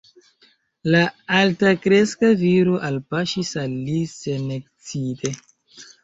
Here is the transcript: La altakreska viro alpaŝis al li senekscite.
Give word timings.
La 0.93 1.01
altakreska 1.39 2.29
viro 2.39 2.73
alpaŝis 2.87 3.51
al 3.65 3.75
li 3.89 3.99
senekscite. 4.13 5.31